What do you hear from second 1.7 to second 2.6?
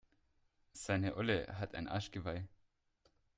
ein Arschgeweih.